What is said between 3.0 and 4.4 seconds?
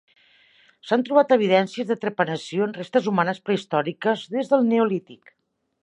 humanes prehistòriques